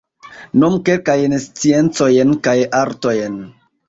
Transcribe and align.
Nomu 0.61 0.77
kelkajn 0.87 1.35
sciencojn 1.43 2.31
kaj 2.49 2.57
artojn. 2.79 3.37